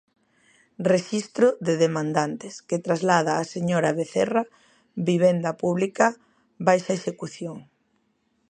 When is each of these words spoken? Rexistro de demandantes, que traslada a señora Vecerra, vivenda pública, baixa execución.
Rexistro 0.91 1.47
de 1.67 1.73
demandantes, 1.85 2.53
que 2.67 2.83
traslada 2.85 3.33
a 3.35 3.43
señora 3.53 3.95
Vecerra, 3.99 4.43
vivenda 5.09 5.51
pública, 5.61 6.07
baixa 6.67 6.93
execución. 6.99 7.57